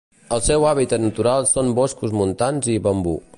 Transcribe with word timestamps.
El 0.35 0.39
seu 0.45 0.63
hàbitat 0.69 1.03
natural 1.03 1.45
són 1.51 1.71
boscos 1.81 2.17
montans 2.23 2.73
i 2.79 2.81
bambú. 2.89 3.15